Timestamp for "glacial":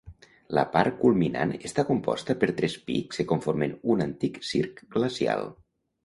4.97-5.45